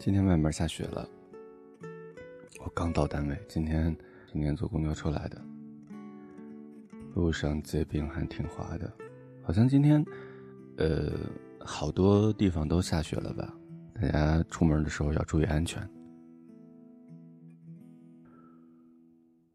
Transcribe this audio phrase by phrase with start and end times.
[0.00, 1.06] 今天外面下雪了，
[2.64, 3.38] 我刚到单位。
[3.46, 3.94] 今天
[4.32, 5.38] 今天坐公交车来的，
[7.14, 8.90] 路上结冰还挺滑的，
[9.42, 10.02] 好像今天，
[10.78, 11.12] 呃，
[11.58, 13.54] 好多地方都下雪了吧？
[14.00, 15.86] 大家出门的时候要注意安全。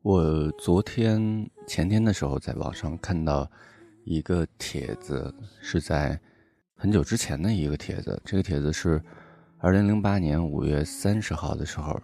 [0.04, 3.50] 我昨天前天的时候在网上看到
[4.04, 6.22] 一个帖子，是在
[6.76, 9.02] 很久之前的一个帖子，这个帖子是。
[9.60, 12.00] 二零零八年五月三十号的时候，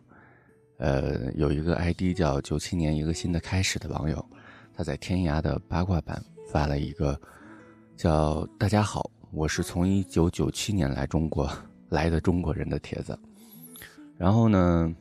[0.78, 4.26] 呃，有一个 ID 叫“九七年一个新的开始”的网友，
[4.74, 7.20] 他在天涯的八卦版发了一个
[7.98, 11.52] 叫“大家好，我是从一九九七年来中国
[11.90, 13.18] 来的中国人”的帖子。
[14.18, 14.96] 然后呢，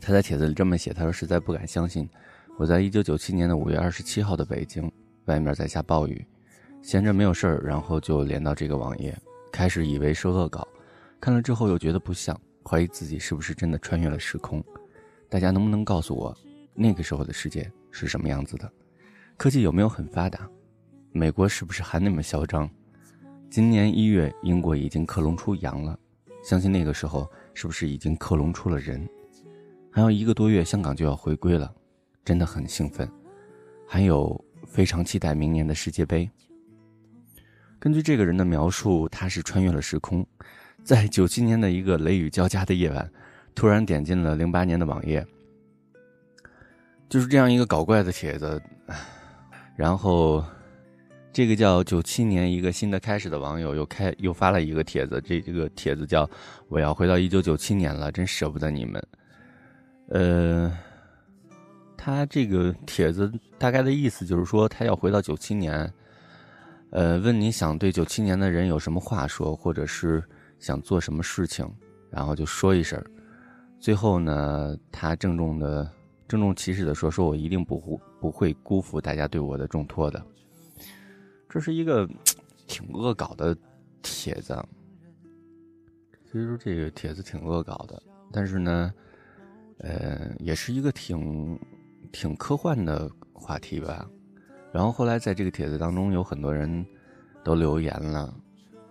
[0.00, 2.08] 他在帖子里这么写：“他说实在不敢相信，
[2.56, 4.90] 我在一九九七年的五月二十七号的北京，
[5.24, 6.24] 外面在下暴雨，
[6.82, 9.14] 闲着没有事儿，然后就连到这个网页，
[9.52, 10.66] 开始以为是恶搞。”
[11.20, 14.64] 看了之后又觉得不像，怀疑自己是不是真的穿越了时空。
[15.28, 16.36] 大家能不能告诉我，
[16.74, 18.70] 那个时候的世界是什么样子的？
[19.36, 20.48] 科技有没有很发达？
[21.12, 22.70] 美国是不是还那么嚣张？
[23.50, 25.98] 今年一月，英国已经克隆出羊了，
[26.44, 29.08] 相信那个时候是不是已经克隆出了人？
[29.90, 31.74] 还有一个多月，香港就要回归了，
[32.24, 33.10] 真的很兴奋。
[33.88, 36.30] 还有非常期待明年的世界杯。
[37.78, 40.26] 根据这个人的描述，他是穿越了时空。
[40.86, 43.10] 在九七年的一个雷雨交加的夜晚，
[43.56, 45.26] 突然点进了零八年的网页，
[47.08, 48.62] 就是这样一个搞怪的帖子。
[49.74, 50.44] 然后，
[51.32, 56.30] 这个叫九七年一个新的开始的网友又开又发了一个帖子，这这个帖子叫
[56.70, 59.04] “我要回到一九九七年了，真舍不得你们。”
[60.10, 60.72] 呃，
[61.96, 65.92] 他这个帖子大概的意思就是说，他要回到九七年，
[66.90, 70.22] 呃，问你想对九七年的人有什么话说，或者是。
[70.66, 71.64] 想做什么事情，
[72.10, 73.00] 然后就说一声。
[73.78, 75.88] 最后呢，他郑重的、
[76.26, 80.20] 郑重其事的说：“说我一定不不不会辜负大家对我的重托的。”
[81.48, 82.04] 这是一个
[82.66, 83.56] 挺恶搞的
[84.02, 84.60] 帖子。
[86.24, 88.02] 其实这个帖子挺恶搞的，
[88.32, 88.92] 但是呢，
[89.78, 91.56] 呃，也是一个挺
[92.10, 94.04] 挺科幻的话题吧。
[94.72, 96.84] 然后后来在这个帖子当中，有很多人
[97.44, 98.34] 都留言了。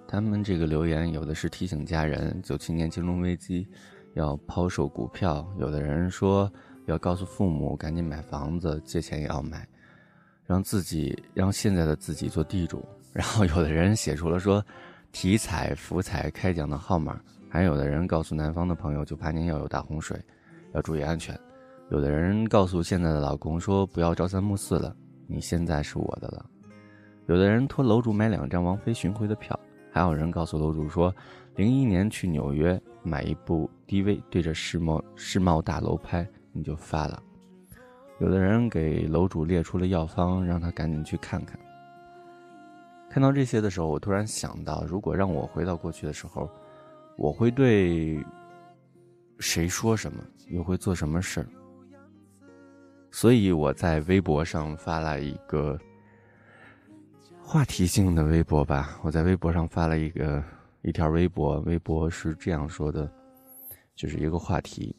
[0.07, 3.67] 他们这个留言有的是提醒家人，九七年金融危机
[4.13, 6.51] 要抛售股票；有的人说
[6.85, 9.67] 要告诉父母赶紧买房子，借钱也要买，
[10.45, 12.85] 让自己让现在的自己做地主。
[13.11, 14.63] 然后有的人写出了说
[15.11, 20.21] 体彩福彩开奖的号码，还有的人告诉南方的朋友，就怕您要有大洪水，
[20.73, 21.37] 要注意安全。
[21.89, 24.95] 有的人告诉现在的老公说不要朝三暮四了，
[25.27, 26.45] 你现在是我的了。
[27.27, 29.59] 有的人托楼主买两张王菲巡回的票。
[29.95, 31.15] 还有人告诉楼主说，
[31.55, 37.23] 零一年去纽约买一部 DV，对着世贸世贸大楼拍，你就发了。
[38.19, 41.57] 有的人给楼主列出了药方，让他赶紧去看看。
[43.09, 46.51] 看到这些的时候，我突然想到，如果让我回到过去的时候，
[47.15, 48.21] 我会对
[49.39, 51.47] 谁说什么，又会做什么事儿？
[53.11, 55.79] 所以我在微博上发了一个。
[57.47, 60.43] 话题性的微博吧，我在微博上发了一个
[60.81, 63.09] 一条微博，微博是这样说的，
[63.95, 64.95] 就是一个话题。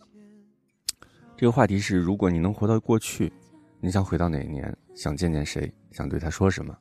[1.36, 3.32] 这个话题是：如果你能回到过去，
[3.80, 4.74] 你想回到哪一年？
[4.94, 5.70] 想见见谁？
[5.90, 6.74] 想对他说什么？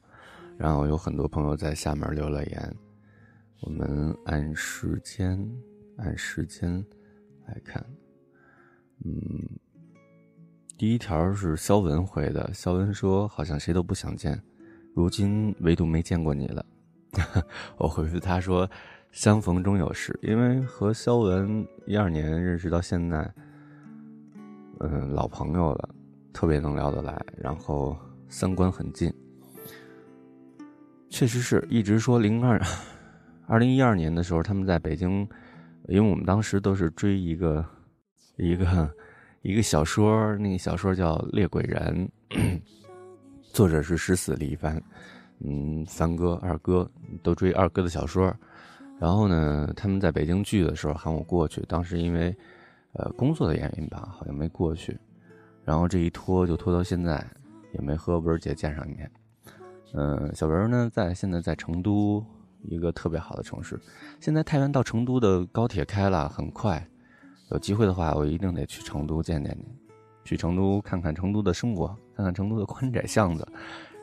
[0.56, 2.76] 然后有很多朋友在下面留了言，
[3.62, 5.38] 我们按时间
[5.98, 6.74] 按时间
[7.48, 7.84] 来看。
[9.04, 9.18] 嗯，
[10.78, 14.40] 第一条是肖文回的，肖文说：“好像谁都不想见。”
[14.96, 16.66] 如今唯独没见过你了，
[17.76, 18.68] 我回复他说
[19.12, 23.30] ：“相逢终有时。”因为和肖文一二年认识到现在，
[24.80, 25.90] 嗯，老朋友了，
[26.32, 27.98] 特别能聊得来，然后
[28.30, 29.14] 三观很近。
[31.10, 32.58] 确实是一直说零二，
[33.48, 35.28] 二零一二年的时候，他们在北京，
[35.90, 37.66] 因为我们当时都是追一个
[38.38, 38.90] 一个
[39.42, 42.10] 一个小说，那个小说叫《猎鬼人》。
[43.56, 44.84] 作者是十死李一帆，
[45.40, 46.92] 嗯，三哥、二哥
[47.24, 48.36] 都追二哥的小说，
[49.00, 52.36] 然后呢，他们在北京聚的时候喊我过去，当时因为，
[52.92, 55.00] 呃，工作的原因吧，好像没过去，
[55.64, 57.26] 然后这一拖就拖到现在，
[57.74, 59.10] 也没和文儿姐见上一面。
[59.94, 62.22] 嗯，小文呢，在现在在成都
[62.64, 63.80] 一个特别好的城市，
[64.20, 66.86] 现在太原到成都的高铁开了，很快，
[67.52, 69.85] 有机会的话，我一定得去成都见见你。
[70.26, 73.48] 去成都看看成都的生活，看看成都的宽窄巷子，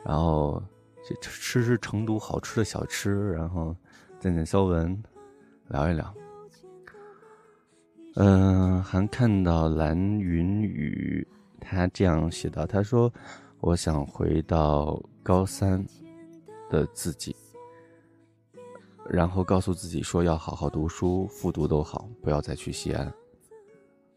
[0.03, 0.63] 然后
[1.05, 3.75] 去吃吃成都好吃的小吃，然后
[4.19, 5.03] 见见肖文，
[5.67, 6.11] 聊一聊。
[8.15, 11.27] 嗯，还看到蓝云雨，
[11.59, 13.11] 他这样写道：“他说，
[13.59, 15.83] 我想回到高三
[16.69, 17.35] 的自己，
[19.09, 23.11] 然后告诉自己说要好好读书，复读都好，不要再去西安。”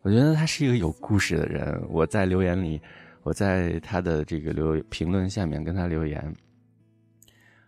[0.06, 1.84] 我觉得他是一个有故事的人。
[1.88, 2.80] 我在留言里，
[3.24, 6.32] 我在他的这个留评论下面跟他留言，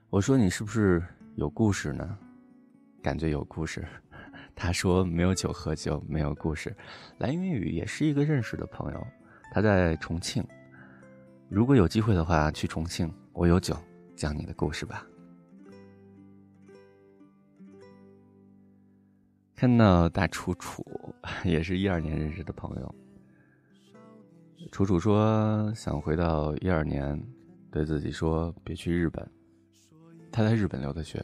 [0.09, 1.03] 我说：“你是不是
[1.35, 2.17] 有故事呢？”
[3.03, 3.85] 感觉有故事。
[4.55, 6.73] 他说没有酒喝酒，没有故事。
[7.19, 9.07] 蓝云雨也是一个认识的朋友，
[9.53, 10.47] 他在重庆。
[11.49, 13.77] 如果有机会的话，去重庆，我有酒，
[14.15, 15.05] 讲你的故事吧。
[19.59, 20.87] 看到大楚楚，
[21.45, 22.95] 也是一二年认识的朋友。
[24.71, 27.21] 楚楚说想回到一二年，
[27.69, 29.29] 对自己说别去日本。
[30.31, 31.21] 他在日本留的学。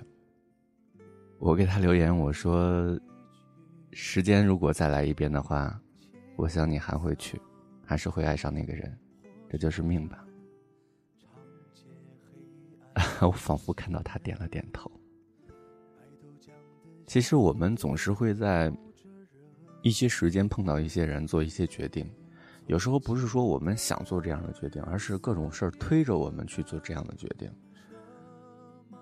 [1.39, 2.99] 我给他留言，我说。
[3.93, 5.81] 时间如果再来一遍的话，
[6.35, 7.41] 我想你还会去，
[7.85, 8.99] 还是会爱上那个人，
[9.49, 10.27] 这就是命吧。
[13.23, 14.91] 我仿佛看到他点了点头。
[17.15, 18.73] 其实我们总是会在
[19.83, 22.05] 一些时间碰到一些人，做一些决定。
[22.67, 27.49] 有时候不是说我们想做这样的决定，而是各种事儿推着我们去做这样的决定。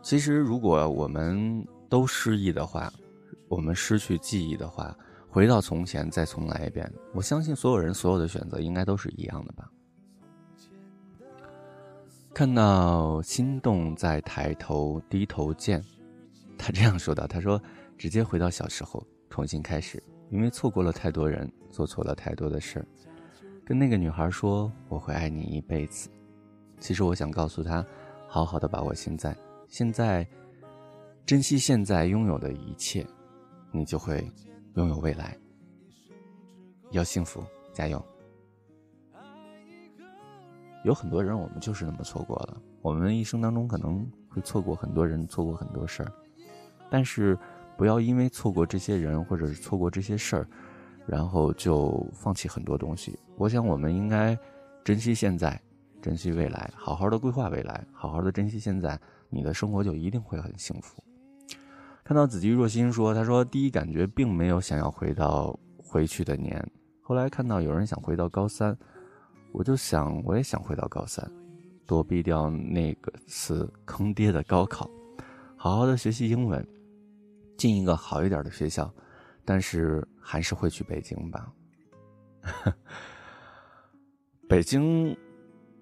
[0.02, 2.92] 其实如果我们都失忆的话，
[3.48, 4.94] 我们失去记忆的话，
[5.30, 9.70] 回到从前再重来一遍，我相信所有人所有的选择应该都是一样的吧。
[12.34, 15.82] 看到心动在抬头低头见，
[16.58, 17.58] 他这样说的：“他说
[17.96, 22.86] 直接回到小时候，重新开始，因为错过了太多人，做错了太多的事儿
[23.64, 26.10] 跟那个女孩说我会爱你一辈子。
[26.78, 27.84] 其实我想告诉她，
[28.28, 29.36] 好好的把握现在，
[29.68, 30.26] 现在
[31.24, 33.06] 珍惜现在拥有的一切。”
[33.74, 34.30] 你就会
[34.74, 35.34] 拥有未来，
[36.90, 37.42] 要幸福，
[37.72, 38.04] 加油！
[40.84, 42.60] 有很多人，我们就是那么错过了。
[42.82, 46.12] 我们一生当中可能会错过很多人，错过很多事儿，
[46.90, 47.34] 但是
[47.82, 50.46] 不要因为错过这些人或者是错过这些事儿，
[51.04, 53.18] 然后就放弃很多东西。
[53.36, 54.38] 我想，我们应该
[54.84, 55.60] 珍惜现在，
[56.00, 58.96] 珍惜未来，好好的规划未来，好好的珍惜现在，
[59.28, 61.02] 你的生活就一定会很幸福。
[62.04, 66.64] 看到子姬若心说：“他说第一感觉并没有想要回到回去的年，
[67.00, 68.78] 后来看到有人想回到高三，
[69.50, 71.28] 我就想我也想回到高三，
[71.84, 74.88] 躲避掉那个次坑爹的高考，
[75.56, 76.64] 好好的学习英文，
[77.62, 78.92] 进一个好一点的学校，
[79.44, 81.52] 但是还是会去北京吧。
[84.50, 85.16] 北京，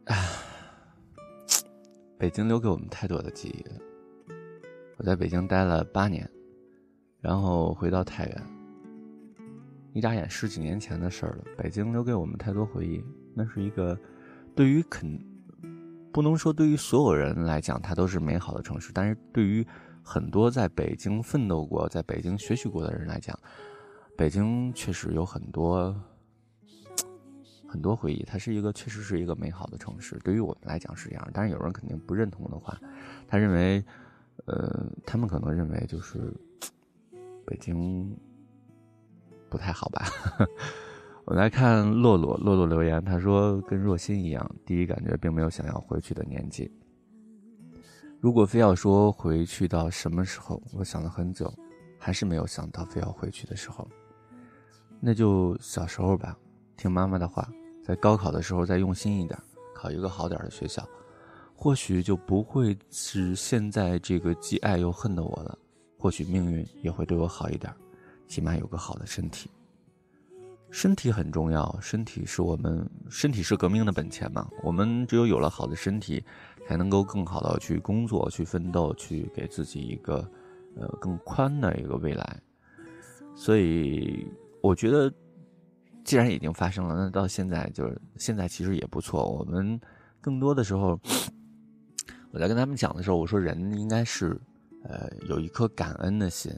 [0.05, 0.29] 唉，
[2.19, 3.81] 北京留给我们太多的记忆了。”
[4.99, 6.31] 我在北京待了八年，
[7.19, 8.47] 然后回到太原。
[9.94, 11.44] 一眨眼十几年前的事儿了。
[11.56, 13.03] 北京留给我们太多回忆，
[13.35, 13.99] 那是一个
[14.55, 15.19] 对于肯
[16.12, 19.67] 不能说对于所有人来讲，它都是美好的城市，但是对于
[20.02, 23.38] 很多在北京奋斗过、在北京学习过的人来讲，
[24.17, 25.94] 北京确实有很多
[27.67, 28.23] 很多回忆。
[28.25, 31.31] 它是一个确实是一个美好的城市，对于我们来讲是这样。
[31.32, 32.79] 但是有人肯定不认同的话，
[33.26, 33.85] 他认为。
[34.47, 36.19] 呃，他们可能认为就是
[37.44, 38.17] 北京
[39.51, 40.06] 不太好吧。
[41.27, 46.72] 我来看洛洛，洛洛留言，他说跟若心一样，第一感觉并没有想要回去的年纪。
[48.20, 51.50] 如果非要说回去到什么时候，我想了很久，
[51.98, 53.89] 还是没有想到非要回去的时候。
[55.00, 56.36] 那就小时候吧，
[56.77, 57.48] 听妈妈的话，
[57.82, 59.41] 在高考的时候再用心一点，
[59.74, 60.86] 考一个好点的学校。
[61.55, 65.58] 或许就不会是现在这个既爱又恨的我了，
[65.98, 67.74] 或许命运也会对我好一点，
[68.27, 69.50] 起码有个好的身体。
[70.70, 74.48] 身体很重要，身体是我们身体是革命的本钱嘛。
[74.62, 76.24] 我们只有有了好的身体，
[76.67, 80.17] 才能够更好的去工作、去奋斗、去给自己一个
[80.77, 82.41] 呃更宽的一个未来。
[83.34, 84.27] 所以
[84.62, 85.12] 我觉得，
[86.05, 89.29] 既然已经发生了，那到现在就是现在其实也不错。
[89.31, 89.81] 我们
[90.20, 90.98] 更多的时候。
[92.32, 94.41] 我在跟他们讲的时候，我说人应该是，
[94.84, 96.53] 呃，有一颗感恩的心，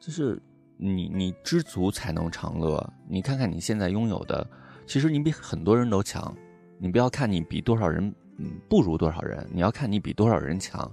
[0.00, 0.36] 就是
[0.76, 2.92] 你你知足才能常乐。
[3.08, 4.46] 你看看你现在拥有的，
[4.86, 6.34] 其实你比很多人都强。
[6.78, 10.90] 你不要看你比多少人，嗯，不如多少人，你要看你比多少人强。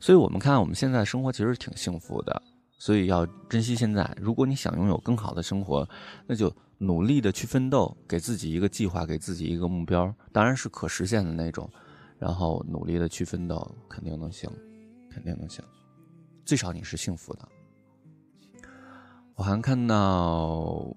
[0.00, 2.42] 所以我们看我们现在生活其实挺幸福的，
[2.78, 4.08] 所以要珍惜现在。
[4.20, 5.86] 如果你想拥有更好的生活，
[6.26, 11.68] 那就努力的去奋斗，给自己一个计划，给自己一个目标，当然是可实现的那种。
[12.18, 14.50] 然后努力的去奋斗，肯定能行，
[15.10, 15.64] 肯定能行，
[16.44, 17.48] 最少你是幸福的。
[19.38, 20.92] 我还看到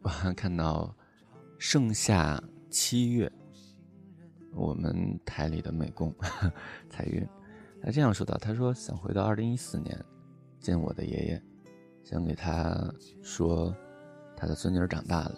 [0.00, 0.96] 我还看到
[1.58, 3.30] 盛夏七月，
[4.54, 6.10] 我们台里的美工
[6.88, 7.22] 彩云，
[7.82, 10.02] 他这样说道：“他说想回到二零一四年，
[10.58, 11.42] 见我的爷爷，
[12.02, 12.90] 想给他
[13.22, 13.76] 说，
[14.34, 15.36] 他的孙女长大了，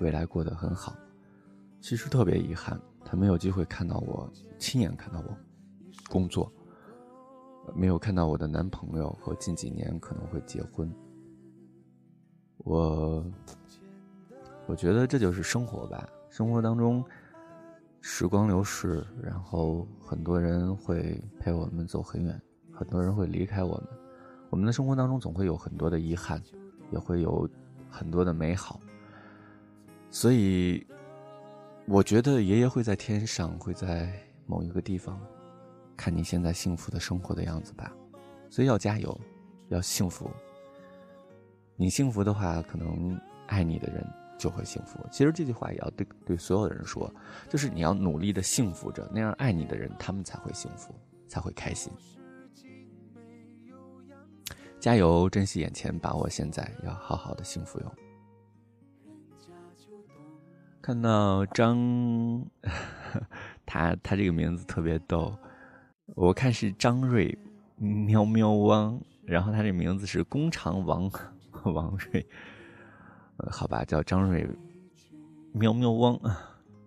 [0.00, 0.92] 未来过得很好。
[1.80, 5.38] 其实特别遗憾，他没有机会看到我，亲眼看到我
[6.10, 6.52] 工作，
[7.74, 10.90] 没有看到我的男朋友和近几年可能会结婚。
[12.58, 13.24] 我。”
[14.68, 16.08] 我觉得这就是生活吧。
[16.28, 17.04] 生活当中，
[18.00, 22.42] 时光流逝，然后很多人会陪我们走很远，
[22.72, 23.86] 很多人会离开我们。
[24.50, 26.42] 我们的生活当中总会有很多的遗憾，
[26.90, 27.48] 也会有
[27.88, 28.80] 很多的美好。
[30.10, 30.84] 所以，
[31.86, 34.12] 我觉得爷爷会在天上，会在
[34.46, 35.16] 某一个地方，
[35.96, 37.92] 看你现在幸福的生活的样子吧。
[38.50, 39.20] 所以要加油，
[39.68, 40.30] 要幸福。
[41.76, 44.06] 你幸福的话，可能爱你的人。
[44.38, 44.98] 就会幸福。
[45.10, 47.10] 其实这句话也要对对所有的人说，
[47.48, 50.94] 就是你要努力的幸福着，那样爱你的人，他们才会幸福，
[51.26, 51.90] 才会开心。
[54.78, 57.94] 加油，珍惜眼前，把握现在，要好好的幸福哟。
[60.82, 62.46] 看到张，
[63.64, 65.34] 他他这个名字特别逗，
[66.14, 67.36] 我看是张瑞
[67.76, 71.10] 喵喵汪，然后他这名字是工厂王
[71.64, 72.24] 王瑞。
[73.38, 74.48] 呃，好吧，叫张瑞，
[75.52, 76.18] 喵喵汪，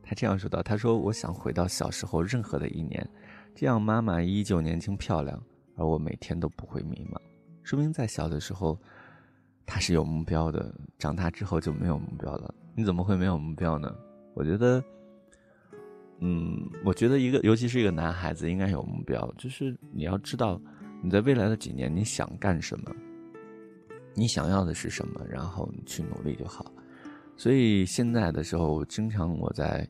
[0.02, 3.08] 他这样说道：“他说我想回到小时候任何的一年，
[3.54, 5.40] 这样妈妈依旧年轻漂亮，
[5.76, 7.20] 而我每天都不会迷茫。
[7.62, 8.80] 说明在小的时候，
[9.66, 12.52] 他是有目标的，长大之后就没有目标了。
[12.74, 13.94] 你怎么会没有目标呢？
[14.34, 14.84] 我觉得，
[16.20, 20.62] 嗯，我觉得一个，尤其是一个男孩子，应该有目标，就是你要知道
[21.02, 22.94] 你在未来的几年你想干什么。”
[24.16, 26.66] 你想要的是什么，然后去努力就好。
[27.38, 29.88] 所以现在的时候，经常我在，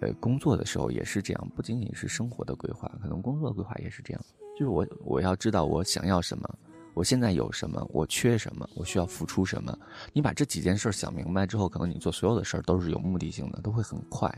[0.00, 4.22] 呃，工作的时候也是这样，不仅仅是生活的规划，可能工作的规划也是这样。
[4.52, 6.48] 就是我我要知道我想要什么，
[6.92, 9.76] 我现在有什么，我缺什么，我需要付出什么。
[10.12, 14.30] 你把这几件事想明白之后，可能你做所有的事儿都是有目的性的，都会很快，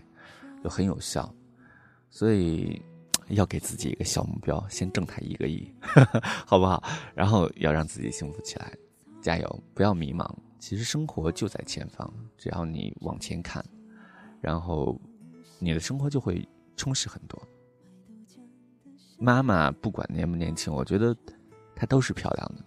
[0.67, 1.33] 就很有效。
[2.11, 2.83] 所以
[3.29, 5.73] 要给自己一个小目标，先挣他一个亿，
[6.45, 6.83] 好不好？
[7.15, 8.73] 然后要让自己幸福起来。
[9.23, 10.29] 加油，不要迷茫。
[10.59, 13.65] 其实生活就在前方，只要你往前看，
[14.41, 15.01] 然后
[15.61, 16.45] 你的生活就会
[16.75, 17.41] 充实很多。
[19.19, 21.17] 妈妈不管年不年轻，我觉得
[21.77, 22.65] 她都是漂亮的。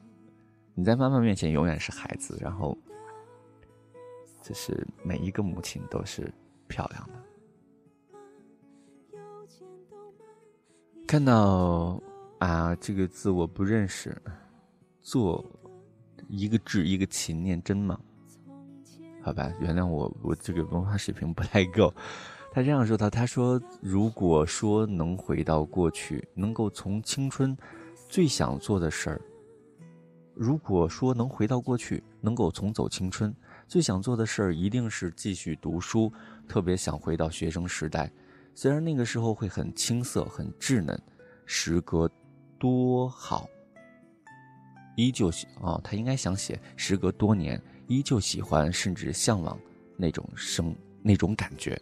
[0.73, 2.77] 你在妈妈面前永远是孩子，然后
[4.41, 6.31] 就是每一个母亲都是
[6.67, 7.13] 漂亮的。
[11.09, 11.99] 看到
[12.37, 14.15] 啊，这个字我不认识，
[15.01, 15.43] 做。
[16.27, 17.99] 一个智一个勤，念真吗？
[19.23, 21.91] 好吧，原谅我，我这个文化水平不太够。
[22.53, 27.57] 他这样说的：“他说，如果说能回到过去，能够从青春
[28.07, 29.21] 最想做的事儿，
[30.35, 33.35] 如果说能回到过去，能够重走青春，
[33.67, 36.13] 最想做的事儿一定是继续读书，
[36.47, 38.11] 特别想回到学生时代。
[38.61, 40.99] 虽然那个时候会很青涩、很稚嫩，
[41.45, 42.11] 时隔
[42.57, 43.47] 多好。”
[44.97, 49.57] 依旧喜哦，他应该想写，时隔多年依旧喜欢，甚至向往
[49.95, 51.81] 那种生那种感觉。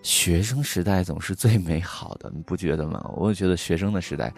[0.00, 3.12] 学生时代总是最美好的，你不觉得吗？
[3.16, 4.32] 我也觉得学生的时代，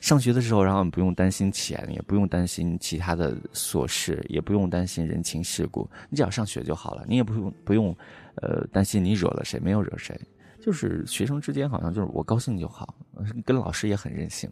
[0.00, 7.06] 上学的时候，然后你不用担心钱，也不用担心其他的琐事，也不用担心人情世故，你只要上学就好了。
[7.08, 7.96] 你也不用不用，
[8.42, 10.14] 呃，担心你惹了谁，没有惹谁。
[10.60, 12.94] 就是学生之间好像就是我高兴就好，
[13.44, 14.50] 跟老师也很任性，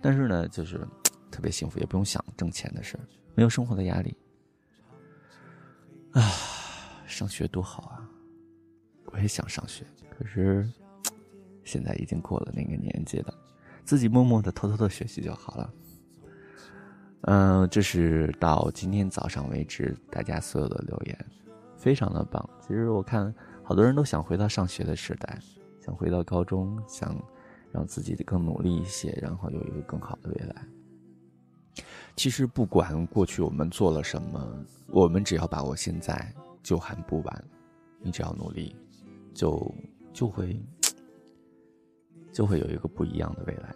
[0.00, 0.80] 但是呢，就是。
[1.30, 2.98] 特别幸福，也不用想挣钱的事，
[3.34, 4.16] 没有生活的压力。
[6.12, 6.22] 啊，
[7.06, 8.08] 上学多好啊！
[9.12, 10.66] 我也想上学，可是
[11.64, 13.34] 现在已经过了那个年纪了，
[13.84, 15.74] 自己默默的、偷偷的学习就好了。
[17.20, 21.26] 嗯，这是到今天早上为止大家所有的留言，
[21.76, 22.48] 非常的棒。
[22.62, 23.32] 其实我看
[23.68, 25.38] 好多人都想回到上学的时代，
[25.78, 27.14] 想回到高中，想
[27.70, 30.64] 让自己更努力一些，然后有一个更好的未来。
[32.16, 37.44] 其实不管过去我们做了什么，我们只要把握现在，就还不晚。
[38.00, 38.74] 你只要努力，
[39.34, 39.74] 就
[40.14, 40.58] 就会
[42.32, 43.74] 就会有一个不一样的未来。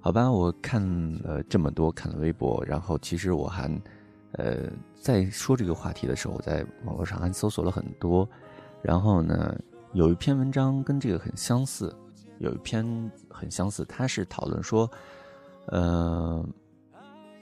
[0.00, 0.82] 好吧，我看
[1.22, 3.70] 了这么多，看了微博，然后其实我还
[4.32, 4.68] 呃
[5.00, 8.28] 在说这个话题的时候，在网络上还搜索了很多，
[8.82, 9.58] 然后呢，
[9.92, 11.94] 有一篇文章跟这个很相似，
[12.38, 14.90] 有一篇很相似，它是讨论说，
[15.66, 16.44] 呃。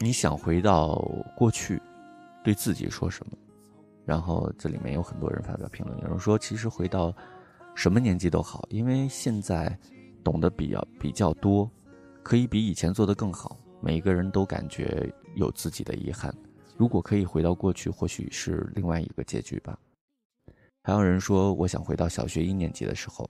[0.00, 0.94] 你想回到
[1.36, 1.82] 过去，
[2.44, 3.32] 对自己说什么？
[4.04, 7.12] 然后这里面有很多人发表评论，有人说其实回到
[7.74, 9.76] 什么年纪都好，因为现在
[10.22, 11.68] 懂得比较比较多，
[12.22, 13.56] 可以比以前做得更好。
[13.80, 16.32] 每一个人都感觉有自己的遗憾，
[16.76, 19.76] 如果可以回到过去，或许是另外一个结局吧。
[20.88, 23.28] 还有人说，我想回到小学一年级的时候，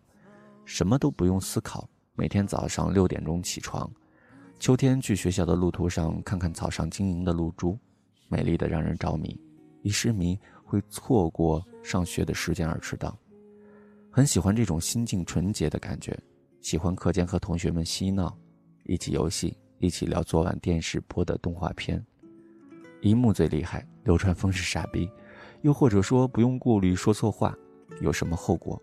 [0.65, 3.91] 什么都不用思考，每天早上六点钟起床，
[4.61, 7.77] 秋天去学校的路途上看看草上晶莹的露珠，
[8.29, 9.37] 美丽的让人着迷，
[9.83, 13.19] 一失迷会错过上学的时间而迟到。
[14.09, 16.17] 很喜欢这种心境纯洁的感觉，
[16.61, 18.39] 喜欢课间和同学们嬉闹，
[18.85, 19.59] 一起游戏。
[19.79, 22.05] 一起聊昨晚电视播的动画片，
[23.01, 25.11] 一幕最厉害，流川枫是傻逼，
[25.63, 27.57] 又或者说不用顾虑说错话，
[28.01, 28.81] 有什么后果？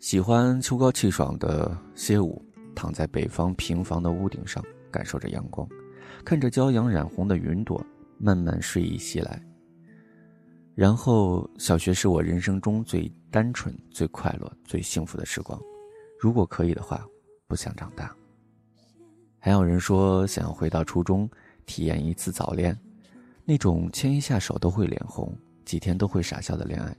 [0.00, 2.44] 喜欢秋高气爽的歇午，
[2.74, 5.66] 躺在北方平房的屋顶上，感受着阳光，
[6.24, 7.84] 看着骄阳染红的云朵，
[8.18, 9.42] 慢慢睡意袭来。
[10.74, 15.58] 然后，小学是我人生中最单纯、最快乐、最幸福的时光，
[16.18, 17.06] 如果可以的话，
[17.46, 18.14] 不想长大。
[19.38, 21.30] 还有人说想要回到初中，
[21.64, 22.76] 体验一次早恋，
[23.44, 26.96] 那种牵一下手都会脸红，几天都会傻笑的恋爱，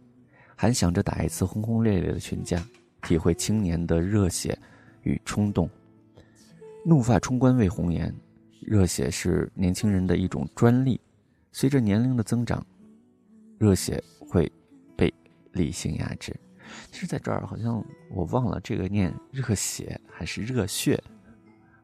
[0.56, 2.64] 还想着打一次轰轰烈烈的群架，
[3.02, 4.58] 体会青年的热血
[5.04, 5.70] 与冲动。
[6.86, 8.14] 怒发冲冠为红颜，
[8.62, 11.02] 热血是年轻人的一种专利，
[11.52, 12.64] 随着年龄的增长，
[13.58, 14.52] 热血会
[14.96, 15.12] 被
[15.52, 16.36] 理性压制。
[16.92, 21.02] 其实，在这儿好像我忘了这个念热血还是热血。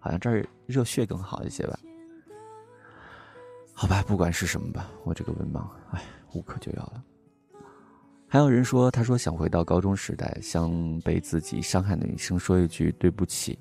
[0.03, 1.79] 好像这儿热血更好一些吧？
[3.81, 7.03] 好吧，不管是什么吧，我这个文盲，哎，无可救药了。
[8.27, 13.57] 还有人说，他说想回到高中时代，向被自己伤害的女生说一句对不起，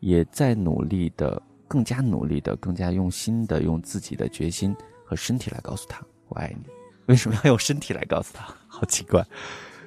[0.00, 6.68] 也在努力的、更加努力的、更加用心的，用自己的决心和身体来告诉她我爱你。
[7.06, 8.52] 为什么要用身体来告诉她？
[8.66, 9.24] 好奇怪。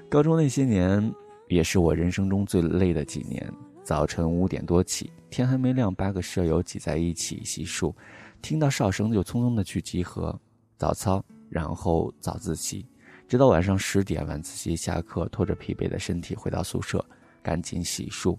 [0.08, 1.14] 高中那些年，
[1.50, 3.46] 也是我人生中最累的几年。
[3.84, 7.94] 早晨五点多起，天还没亮，八个舍友挤在一起洗漱，
[8.42, 10.40] 听到哨声就匆匆的去集合，
[10.78, 12.86] 早操，然后早自习，
[13.28, 17.04] 直到晚上十点晚自习下课，拖着疲惫的身体回到宿舍，
[17.42, 18.38] 赶紧洗漱，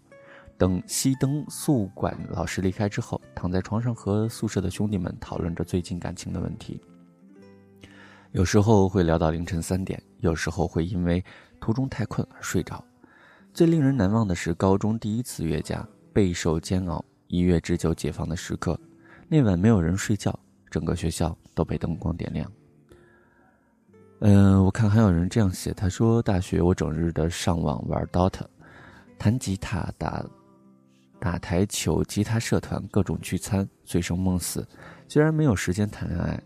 [0.56, 6.80] 等熄灯，宿管老师离开之后，躺在床上和宿舍的兄弟们讨论着最近感情的问题。
[8.32, 11.22] 有时候会聊到凌晨三点，有时候会因为
[11.60, 12.82] 途中太困而睡着。
[13.52, 17.04] 最令人难忘的是高中第一次月假，备受煎熬。
[17.26, 18.78] 一月之久解放的时刻，
[19.28, 20.36] 那晚没有人睡觉，
[20.70, 22.50] 整个学校都被灯光点亮。
[24.20, 28.46] 嗯，我看还有人这样写，他说：“大学我整日的上网玩 DOTA，
[29.18, 30.24] 弹吉他、打
[31.20, 34.66] 打台球、吉他社团各种聚餐，醉生梦死，
[35.06, 36.42] 居然没有时间谈恋爱。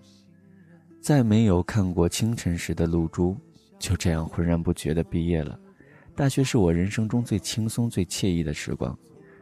[1.01, 3.37] 再没有看过清晨时的露珠，
[3.79, 5.59] 就这样浑然不觉的毕业了。”
[6.14, 8.97] 大学是我人生中最轻松、最惬意的时光。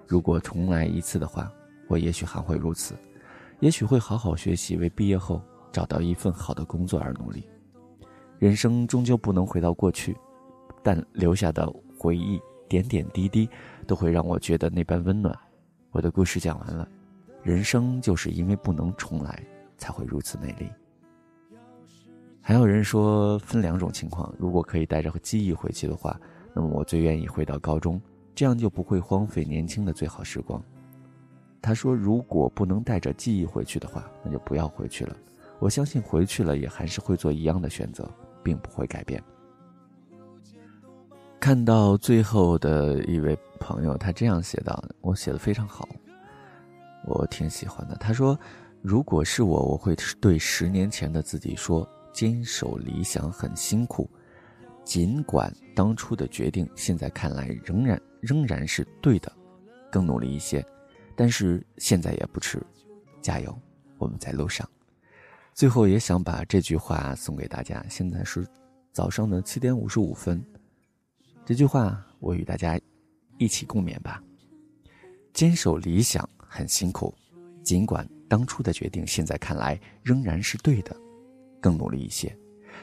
[0.07, 1.51] 如果重来一次的话，
[1.89, 2.95] 我也许还会如此，
[3.61, 7.49] 也许会好好学习，为毕业后找到一份好的工作而努力。
[8.39, 10.17] 人生终究不能回到过去，
[10.83, 13.49] 但留下的回忆点点滴滴
[13.87, 15.39] 都会让我觉得那般温暖。
[15.91, 16.89] 我的故事讲完了，
[17.43, 19.45] 人生就是因为不能重来，
[19.77, 20.71] 才会如此美丽。
[22.41, 26.19] 还有人说分两种情况，如果可以带着记忆回去的话。
[26.53, 28.01] 那么我最愿意回到高中，
[28.35, 30.61] 这样就不会荒废年轻的最好时光。
[31.63, 35.17] 他说：“如果不能带着记忆回去的话，那就不要回去了。
[35.59, 38.09] 我相信回去了也还是会做一样的选择，
[38.43, 39.23] 并不会改变。”
[41.39, 45.89] 看到最后的一位朋友，他这样写道：“我写的非常好，
[47.07, 48.39] 我挺喜欢的。”他说
[48.83, 54.09] ：“如果是我，我会对十年前的自己说，坚守理想很辛苦。”
[54.83, 59.31] 尽管当初的决定现在看来仍然仍然是对的，
[59.93, 60.65] 更努力一些，
[61.21, 62.67] 但是现在也不迟，
[63.21, 63.55] 加油，
[63.99, 64.67] 我们在路上。
[65.53, 67.85] 最后也想把这句话送给大家。
[67.91, 68.49] 现在是
[68.91, 70.43] 早上的七点五十五分，
[71.45, 72.81] 这句话我与大家
[73.37, 74.25] 一起共勉吧。
[75.35, 77.15] 坚守理想很辛苦，
[77.63, 80.97] 尽管当初的决定现在看来仍然是对的，
[81.61, 82.35] 更努力一些，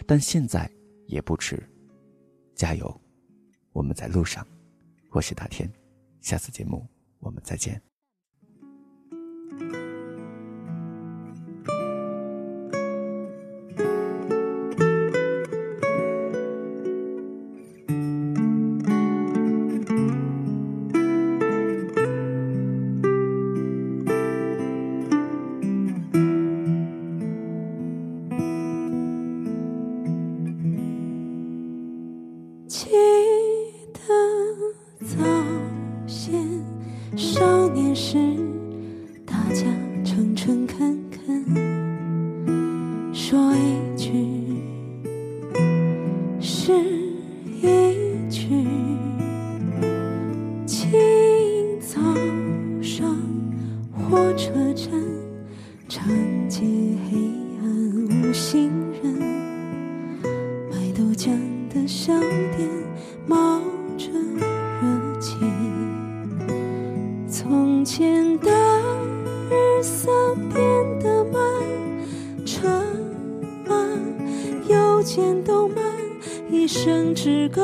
[0.06, 0.70] 但现在
[1.08, 1.68] 也不迟。
[2.54, 3.02] 加油，
[3.72, 4.46] 我们在路上。
[5.10, 5.68] 我是大天，
[6.22, 6.86] 下次节目
[7.18, 7.82] 我们再见。
[75.18, 75.84] 天动漫
[76.48, 77.64] 一生只够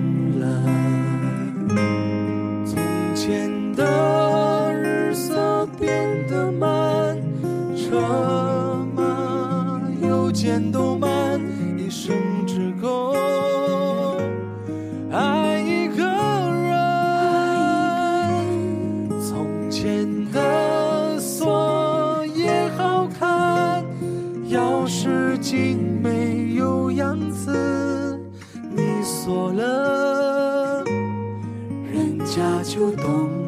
[25.41, 28.19] 竟没有样子
[28.75, 30.83] 你锁了
[31.91, 33.40] 人家就懂。